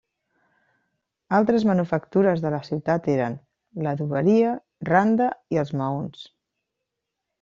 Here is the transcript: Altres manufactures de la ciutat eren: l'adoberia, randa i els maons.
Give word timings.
Altres 1.39 1.65
manufactures 1.71 2.41
de 2.45 2.51
la 2.55 2.61
ciutat 2.69 3.09
eren: 3.17 3.37
l'adoberia, 3.87 4.55
randa 4.91 5.29
i 5.57 5.61
els 5.65 5.75
maons. 5.83 6.25